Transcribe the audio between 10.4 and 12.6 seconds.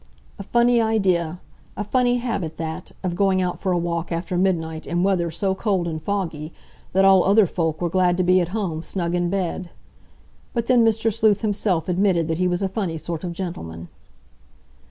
But then Mr. Sleuth himself admitted that he